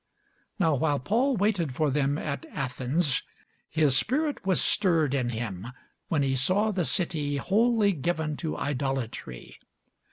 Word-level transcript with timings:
Now 0.57 0.73
while 0.73 0.97
Paul 0.97 1.37
waited 1.37 1.75
for 1.75 1.91
them 1.91 2.17
at 2.17 2.47
Athens, 2.49 3.21
his 3.69 3.95
spirit 3.95 4.43
was 4.43 4.59
stirred 4.59 5.13
in 5.13 5.29
him, 5.29 5.67
when 6.07 6.23
he 6.23 6.35
saw 6.35 6.71
the 6.71 6.85
city 6.85 7.37
wholly 7.37 7.91
given 7.91 8.35
to 8.37 8.57
idolatry. 8.57 9.59